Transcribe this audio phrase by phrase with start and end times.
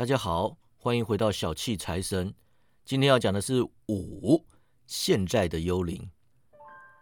[0.00, 2.32] 大家好，欢迎回到小气财神。
[2.86, 4.42] 今天要讲的是五
[4.86, 6.08] 现在的幽灵。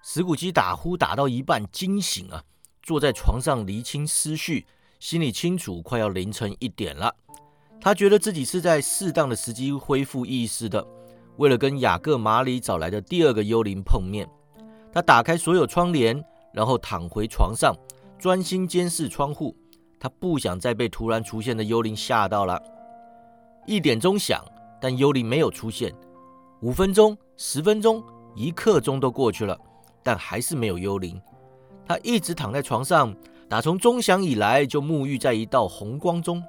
[0.03, 2.43] 石谷基打呼打到一半惊醒啊，
[2.83, 4.67] 坐在床上厘清思绪，
[4.99, 7.15] 心里清楚快要凌晨一点了。
[7.81, 10.85] 他觉得自己是在适当的时机恢复意识的。
[11.37, 14.29] 为了跟雅各马里找来的第二个幽灵碰面，
[14.93, 16.21] 他打开所有窗帘，
[16.53, 17.73] 然后躺回床上，
[18.19, 19.57] 专心监视窗户。
[20.01, 22.61] 他不想再被突然出现的幽灵吓到了。
[23.69, 24.43] 一点钟响，
[24.81, 25.95] 但幽灵没有出现。
[26.63, 28.03] 五分钟、十分钟、
[28.35, 29.55] 一刻钟都过去了，
[30.03, 31.21] 但还是没有幽灵。
[31.87, 33.15] 他一直躺在床上，
[33.47, 36.43] 打从钟响以来就沐浴在一道红光中。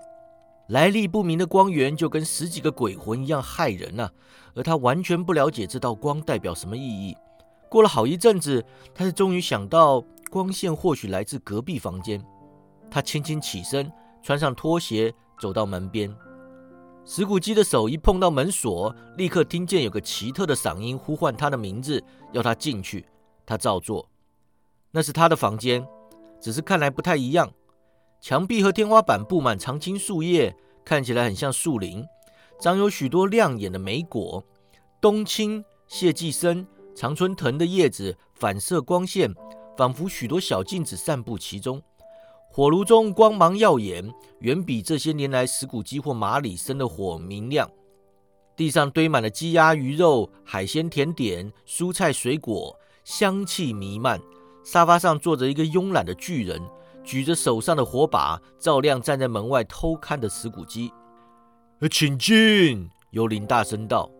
[0.69, 4.09] 来历不明的光源就跟十几个鬼魂一样害人呐，
[4.55, 7.17] 而他完全不了解这道光代表什么意义。
[7.67, 8.63] 过了好一阵子，
[8.95, 10.01] 他才终于想到
[10.31, 12.23] 光线或许来自隔壁房间。
[12.89, 13.91] 他轻轻起身，
[14.23, 16.09] 穿上拖鞋，走到门边。
[17.11, 23.03] 石谷基的手一碰到门锁，立刻听见有个奇特的嗓音呼唤他的名字，要他进去。
[23.47, 24.07] 他照做。
[24.91, 25.83] 那是他的房间，
[26.39, 27.51] 只是看来不太一样。
[28.21, 32.05] 墙壁和天花板布满常青树叶，看起来很像树林，
[32.61, 34.45] 长有许多亮眼的莓果。
[35.01, 39.33] 冬青、谢寄生、常春藤的叶子反射光线，
[39.75, 41.81] 仿佛许多小镜子散布其中。
[42.51, 47.69] 火炉中光芒耀眼，远比这些年来石谷鸡或马里生的火明亮。
[48.55, 54.19] 地上堆满了鸡鸭鱼肉、海鲜甜点、蔬菜水果，香气弥漫。
[54.63, 56.59] 沙发上坐着一个慵懒的巨人。
[57.03, 60.91] 举着手上的火把，照亮站在门外偷看的石谷基。
[61.89, 62.89] 请进！
[63.11, 64.11] 幽灵大声道。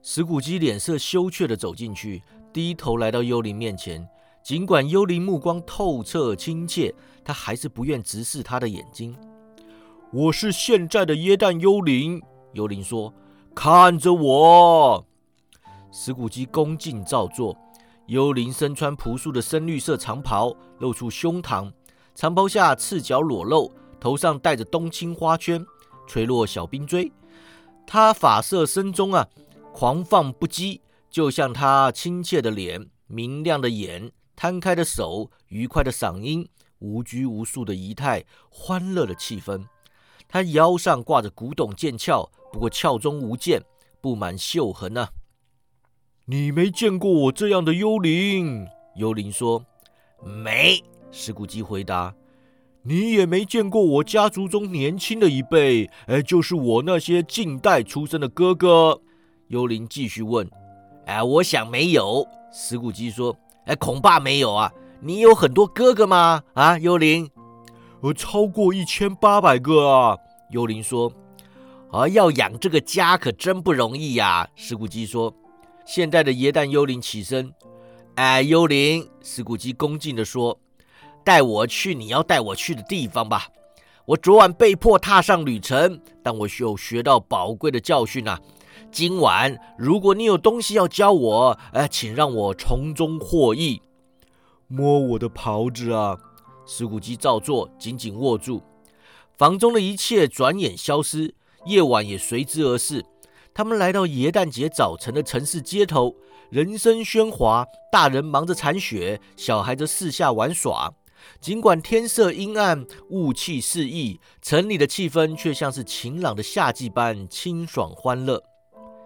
[0.00, 4.08] 石谷鸡脸色羞怯地走进去，低头来到幽灵面前。
[4.42, 6.94] 尽管幽灵目光透彻亲切，
[7.28, 9.14] 他还是不愿直视他的眼睛。
[10.10, 12.22] 我是现在的耶诞幽灵，
[12.54, 13.12] 幽灵说
[13.54, 15.06] ：“看着我。”
[15.92, 17.54] 石谷基恭敬照做。
[18.06, 21.70] 幽灵身穿朴素的深绿色长袍，露出胸膛。
[22.14, 23.70] 长袍下赤脚裸露，
[24.00, 25.62] 头上戴着冬青花圈，
[26.06, 27.12] 垂落小冰锥。
[27.86, 29.28] 他发色深棕啊，
[29.74, 30.80] 狂放不羁，
[31.10, 36.48] 就像他亲切的脸、明亮的眼、摊开的手、愉快的嗓音、
[36.78, 39.64] 无拘无束的仪态、欢乐的气氛。
[40.28, 43.62] 他腰上挂着古董剑鞘，不过鞘中无剑，
[44.00, 45.08] 布满锈痕啊。
[46.26, 49.64] 你没见过我这样的幽灵，幽灵说
[50.22, 52.14] ：“没。”石谷基回答
[52.84, 59.00] ：“你也没见过我家族中年轻的一辈，哎，就是我那些近代出生的哥哥。”
[59.48, 60.46] 幽灵继续问
[61.06, 63.34] ：“哎，我想没有。”石谷基说
[63.64, 64.70] ：“哎，恐怕没有啊。
[65.00, 66.42] 你有很多哥哥吗？
[66.54, 67.30] 啊，幽灵？
[68.00, 70.16] 呃，超过一千八百个啊。”
[70.50, 71.12] 幽灵说
[71.92, 75.32] ：“啊，要养这个家可真不容易呀。”石谷基说
[75.86, 77.52] ：“现在的耶诞幽灵起身。”
[78.16, 80.58] 哎，幽灵，石谷基恭敬地说。
[81.24, 83.48] 带我去你要带我去的地方吧。
[84.06, 88.40] 我昨晚被迫踏上旅程，但我有学到宝贵的教训啊。
[88.90, 93.82] 今晚如果你有东西要教我，呃，请让我从中获益。
[94.70, 96.14] 摸我的袍子啊！
[96.66, 98.62] 石谷基照做，紧紧握住。
[99.38, 101.34] 房中的一切转眼消失，
[101.64, 103.02] 夜晚也随之而逝。
[103.54, 106.14] 他们来到耶诞节早晨的城市街头，
[106.50, 110.92] 人声喧哗，大人忙着铲雪，小孩则四下玩耍。
[111.40, 118.42] 尽管天色阴暗，雾气四溢，城里的气氛却像是晴朗的夏季般清爽欢乐。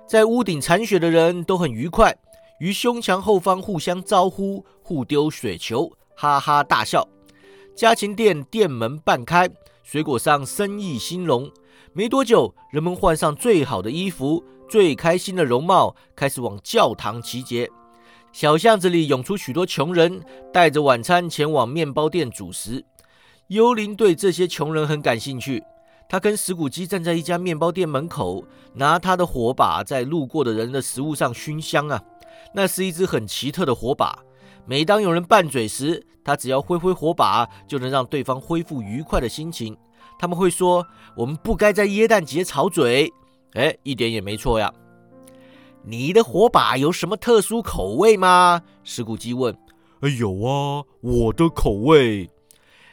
[0.08, 2.14] 在屋顶铲雪的人都很愉快，
[2.62, 7.08] 于胸墙后方互相招呼，互丢雪球，哈哈大笑。
[7.74, 9.50] 家禽店店门半开，
[9.82, 11.50] 水果商生意兴隆。
[11.92, 17.68] 没多久，人们换上最好的衣服，最开心的容貌，开始往教堂集结。
[18.32, 22.84] 小巷子里涌出许多穷人，带着晚餐前往面包店煮食。
[23.48, 25.64] 幽灵对这些穷人很感兴趣。
[26.08, 28.44] 他跟石谷鸡站在一家面包店门口，
[28.74, 32.00] 拿他的火把在路过的人的食物上熏香啊。
[32.54, 34.18] 那是一只很奇特的火把。
[34.64, 39.76] 每当有人拌嘴时，他只要挥挥火把，就能让对方恢复愉快的心情。
[40.18, 43.12] 他们会说：“我们不该在耶诞节吵嘴。”
[43.54, 44.72] 哎，一点也没错呀。
[45.84, 48.62] 你的火把有什么特殊口味吗？
[48.84, 49.52] 石谷鸡问。
[50.00, 52.30] 哎，有啊，我的口味。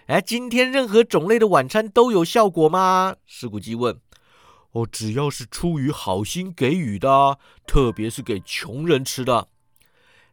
[0.08, 3.16] 哎，今天任何种类的晚餐都有效果吗？
[3.28, 3.96] 石谷鸡问。
[4.72, 9.48] 哦，只要是出于好心给予的，特别是给穷人吃的。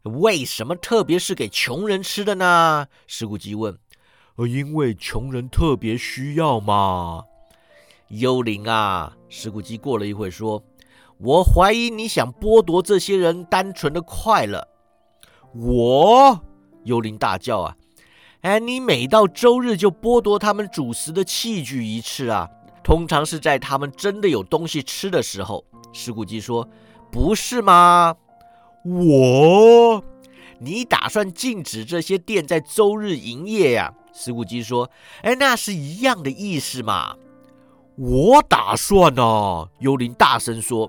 [0.02, 2.86] 为什么特别是给穷人吃的呢？
[3.06, 3.78] 石谷鸡问。
[4.46, 7.24] 因为穷人特别需要嘛。
[8.08, 9.16] 幽灵啊！
[9.30, 10.62] 石骨鸡过了一会说
[11.18, 14.68] ：“我怀疑你想剥夺这些人单纯的快乐。”
[15.54, 16.38] 我
[16.84, 17.76] 幽灵大叫啊！
[18.42, 22.48] 哎，你每到周日就剥夺他们主食的器具一次啊！
[22.86, 25.64] 通常是在他们真的有东西吃的时候。
[25.92, 26.68] 石谷鸡说
[27.10, 28.14] ：“不是吗？”
[28.86, 30.04] 我，
[30.60, 33.92] 你打算禁止这些店在周日营业呀？
[34.12, 34.88] 石谷鸡说
[35.22, 37.16] ：“哎，那是一样的意思嘛。”
[37.98, 40.88] 我打算呢，幽灵大声说：“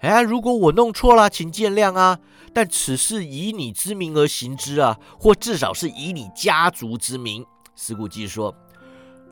[0.00, 2.18] 哎，如果我弄错了，请见谅啊！
[2.54, 7.44] 但此事以你之名而行之啊，或至少是以你家族之名。”
[7.76, 8.54] 石谷鸡说：“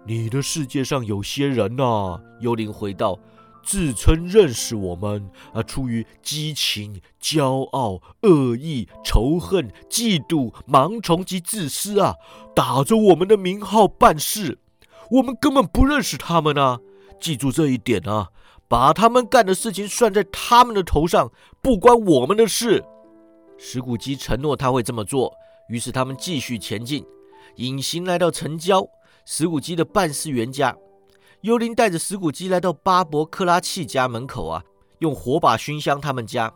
[0.07, 3.19] 你的世界上有些人呐。”幽灵回道
[3.63, 12.15] ：“自称认识我们，啊，出于激情、骄傲、恶意、仇恨、嫉妒、盲从及自私啊，
[12.55, 14.59] 打着我们的名号办事。”
[15.11, 16.79] 我们根本不认识他们啊！
[17.21, 18.29] 记住这一点啊！
[18.69, 22.85] 把他们干的事情算在他们的头上，不关我们的事。
[23.59, 25.35] 石骨鸡承诺他会这么做，
[25.69, 27.05] 于是他们继续前进，
[27.57, 28.87] 隐形来到城郊
[29.33, 30.77] 石骨鸡的办事员家。
[31.43, 34.61] 幽灵带着石骨鸡来到巴伯克拉契家门口啊，
[34.99, 36.53] 用火把熏香他们家。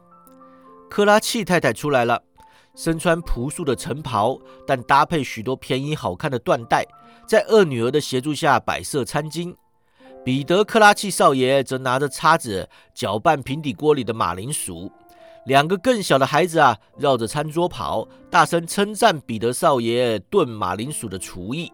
[0.90, 2.20] 克拉契太太出来了，
[2.74, 4.36] 身穿朴素的晨袍，
[4.66, 6.84] 但搭配许多便宜好看的缎带。
[7.28, 9.54] 在二女儿的协助下摆设餐巾，
[10.24, 14.90] 彼得克拉契少爷则拿着叉子搅拌平底锅里的马铃薯。
[15.46, 21.72] 两个更小的孩子啊，绕着餐桌跑，大声称赞彼得少爷炖马铃薯的厨艺。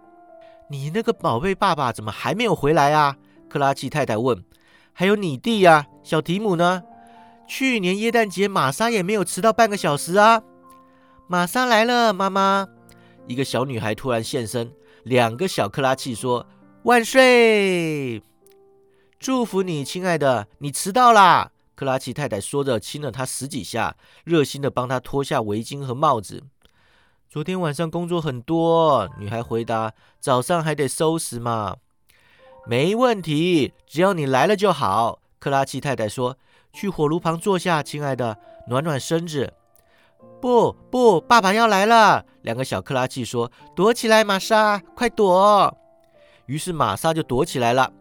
[0.71, 3.17] 你那个宝贝爸爸怎么还没有回来啊？
[3.49, 4.45] 克拉契太太问。
[4.93, 6.85] 还有你弟呀，小提姆呢？
[7.49, 10.41] 去年耶诞节玛莎也没有迟到半个小时啊。
[11.27, 12.69] 玛莎来了，妈妈。
[13.27, 14.73] 一个小女孩突然现身。
[15.03, 16.47] 两个小克拉契说
[16.85, 18.23] ：“万岁！
[19.19, 26.45] 祝福你，亲爱的，你迟到啦！”克拉契太太说着，亲了他十几下，热心的帮他脱下围巾和帽子。
[27.31, 31.77] 昨天晚上工作很多，女孩回答：“早上还得收拾嘛。”
[32.67, 35.21] 没问题，只要你来了就好。
[35.39, 36.37] 克拉契太太说
[36.75, 38.37] ：“去火炉旁坐下，亲爱的，
[38.67, 39.55] 暖暖身子。”
[40.43, 42.25] 不不，爸爸要来了！
[42.43, 45.73] 两个小克拉契说：“躲起来，玛莎，快躲！”
[46.47, 47.93] 于是玛莎就躲起来了。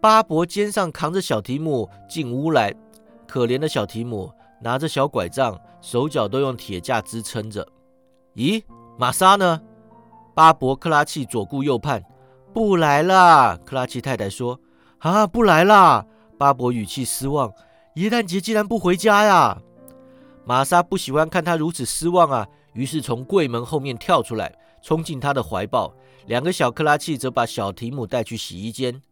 [0.00, 2.72] 巴伯肩上扛着小提姆进屋来，
[3.26, 7.66] 可怜的小提姆拿着小拐杖，手脚都用铁架支撑着。
[8.34, 8.62] 咦，
[8.98, 9.60] 玛莎呢？
[10.34, 12.02] 巴伯克拉契左顾右盼，
[12.54, 13.58] 不来了。
[13.58, 14.58] 克拉契太太说
[15.00, 16.06] ：“啊，不来了。”
[16.38, 17.52] 巴伯语气失望
[17.96, 19.60] ：“耶诞节竟然不回家呀！”
[20.44, 24.52] 玛莎不喜欢看他如此失望啊，于是从柜门后面跳出来，
[24.82, 25.92] 冲进他的怀抱。
[26.26, 29.02] 两个小克拉契则把小提姆带去洗衣间。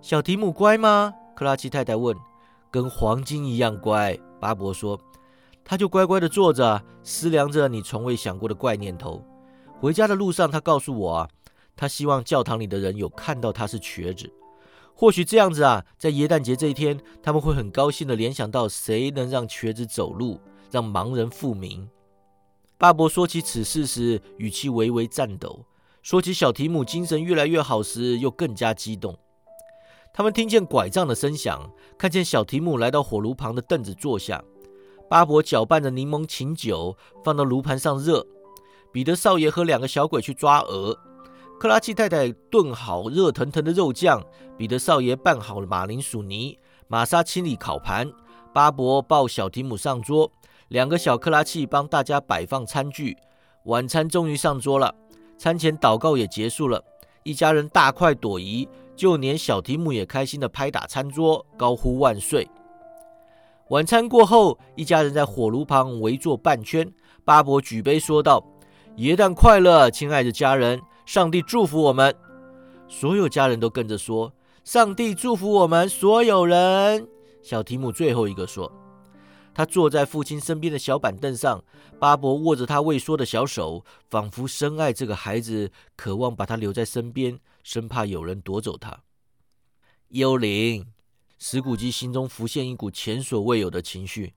[0.00, 1.14] 小提姆乖吗？
[1.34, 2.14] 克拉契太太问。
[2.70, 4.98] 跟黄金一样乖，巴伯说。
[5.64, 9.24] 他就乖乖地坐着，思量着你从未想过的怪念头。
[9.80, 11.28] 回家的路上，他告诉我啊，
[11.76, 14.32] 他希望教堂里的人有看到他是瘸子。
[14.94, 20.40] 或许这样子啊，在耶诞节这一天，他们会很高兴地联想到谁能让瘸子走路。
[20.70, 21.86] 让盲人复明。
[22.78, 25.66] 巴伯说起此事时，语气微微颤抖；
[26.00, 29.14] 说起小提姆精神越来越好时，又更加激动。
[30.14, 34.42] 他们听见拐杖的声响，看见小提姆来到火炉旁的凳子坐下。
[35.12, 38.26] 巴伯搅拌着柠檬琴酒，放到炉盘上热。
[38.90, 40.98] 彼得少爷和两个小鬼去抓鹅。
[41.60, 44.24] 克拉奇太太炖好热腾腾的肉酱，
[44.56, 48.10] 彼得少爷拌好了马铃薯泥，玛莎清理烤盘，
[48.54, 50.32] 巴伯抱小提姆上桌。
[50.68, 53.14] 两个小克拉契帮大家摆放餐具，
[53.66, 54.94] 晚餐终于上桌了。
[55.36, 56.82] 餐前祷告也结束了，
[57.22, 58.66] 一家人大快朵颐，
[58.96, 62.48] 就连小提姆也开心地拍打餐桌，高呼万岁。
[63.72, 66.92] 晚餐过后，一家人在火炉旁围坐半圈，
[67.24, 68.44] 巴伯举杯说道
[68.98, 70.82] ：“元旦快乐，亲爱的家人！
[71.06, 72.14] 上帝祝福我们。”
[72.86, 74.30] 所有家人都跟着说
[74.62, 77.08] ：“上帝祝福我们所有人。”
[77.40, 78.70] 小提姆最后一个说。
[79.54, 81.64] 他坐在父亲身边的小板凳上，
[81.98, 89.00] 巴伯握着他未说的小手，仿佛深爱这个孩子，渴望把他留在身边，生怕有人夺走他。
[90.08, 90.84] 幽灵，
[91.44, 94.32] 石骨鸡心中浮现一股前所未有的情绪，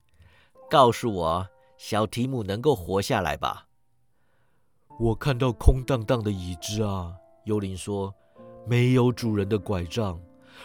[0.68, 1.46] 告诉我，
[1.78, 3.68] 小提姆能够活下来吧？
[4.98, 8.12] 我看到空荡荡的椅子啊，幽灵说，
[8.66, 10.20] 没有主人的拐杖。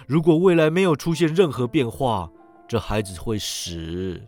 [0.07, 2.27] 如果未来没有出现任何变化，
[2.67, 4.19] 这孩子会死。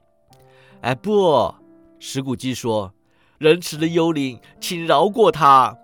[0.82, 1.51] 哎不，
[1.98, 2.93] 石骨鸡说
[3.39, 5.75] ：“仁慈的幽灵，请饶过他。”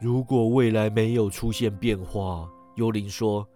[0.00, 3.46] 如果未来没有出现变化，幽灵说：“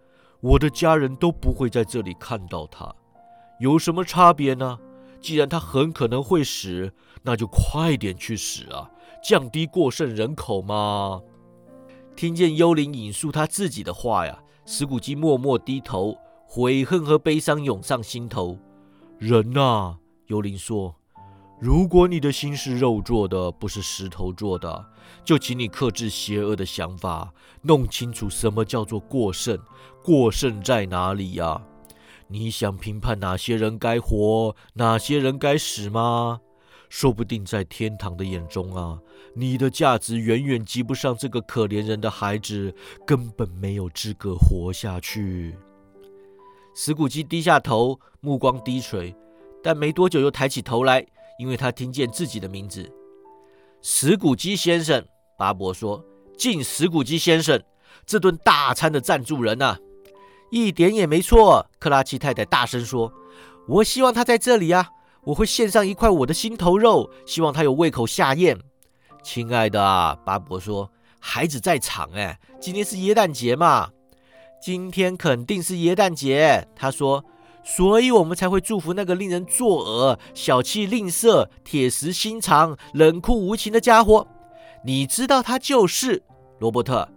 [0.42, 2.92] 我的家人都不会在这里看到他，
[3.60, 4.78] 有什么差别呢？
[5.20, 8.90] 既然他很可能会死，那就快点去死啊，
[9.22, 11.22] 降低过剩人口嘛。
[12.16, 18.58] 听见幽灵引述他自己的话呀，石谷基默默低头，悔恨和悲伤涌上心头。
[19.18, 19.96] 人呐，
[20.26, 20.96] 幽灵说，
[21.62, 24.84] 如果你的心是肉做的，不是石头做的，
[25.24, 29.56] 就请你克制邪恶的想法，弄清楚什么叫做过剩，
[30.02, 31.62] 过剩在哪里呀？
[32.26, 36.40] 你想评判哪些人该活，哪些人该死吗？
[36.88, 38.98] 说不定在天堂的眼中啊，
[39.32, 42.74] 你的价值远远及不上这个可怜人的孩子，
[43.06, 45.54] 根本没有资格活下去。
[46.74, 49.14] 石谷基低下头，目光低垂，
[49.62, 51.06] 但没多久又抬起头来，
[51.38, 52.90] 因为他听见自己的名字——
[53.82, 55.04] 石谷基先生。
[55.38, 56.04] 巴伯说
[56.38, 57.60] ：“敬石谷基先生，
[58.06, 59.76] 这顿大餐的赞助人呐。”
[60.52, 63.12] 一点也没错，克拉奇太太大声说
[63.66, 64.90] ：“我希望他在这里啊！
[65.24, 68.58] 我会献上一块我的心头肉，希望他有胃口下咽。”
[69.24, 73.90] 亲爱的，巴伯说：“孩子在场，哎，今天是耶诞节嘛？
[74.60, 77.24] 今天肯定是耶诞节。”他说
[77.64, 84.26] ：“所以我们才会祝福那个令人作呕、小气吝啬、铁石心肠、冷酷无情的家伙。
[84.84, 86.22] 你知道他就是
[86.58, 87.08] 罗伯特，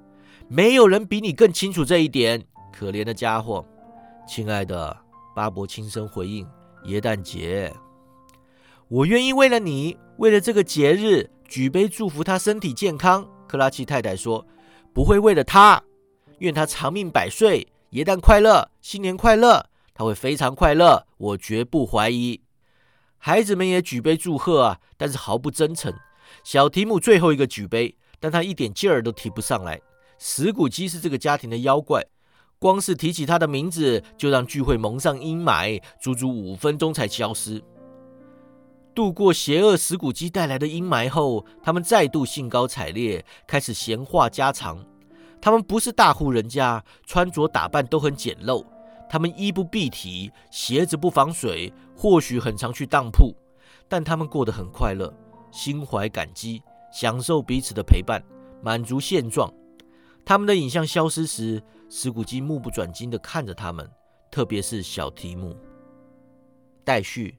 [0.47, 3.65] 没有人比你更清楚这一点。”可怜的家伙，
[4.27, 4.95] 亲爱的
[5.33, 6.45] 巴伯轻声回应
[6.85, 7.73] ：“耶诞节，
[8.89, 14.45] 我愿意为了你，为了这个节日，举杯祝福他身体健康。”克拉奇太太说
[14.93, 15.81] ：“不会为了他，
[16.39, 22.41] 愿他长命百岁，耶诞快乐，新年快乐，他会非常快乐，我绝不怀疑。”
[23.17, 25.91] 孩子们也举杯祝贺啊，但是毫不真诚。
[26.43, 29.81] 小提姆最后一个举杯，但他一点劲儿都提不上来。
[30.19, 32.05] 石谷基是这个家庭的妖怪。
[32.59, 37.63] 光是提起他的名字，就让聚会蒙上阴霾，足足五分钟才消失。
[38.93, 44.85] 度过邪恶石骨鸡带来的阴霾后，他们再度兴高采烈，开始闲话家常。
[45.41, 48.65] 他们不是大户人家，穿着打扮都很简陋。
[49.09, 53.33] 他们衣不蔽体，鞋子不防水，或许很常去当铺，
[53.87, 55.13] 但他们过得很快乐，
[55.51, 58.23] 心怀感激，享受彼此的陪伴，
[58.61, 59.51] 满足现状。
[60.25, 61.61] 他们的影像消失时。
[61.87, 63.87] 石谷基目不转睛地看着他们，
[64.31, 65.55] 特别是小提姆。
[66.83, 67.37] 待续。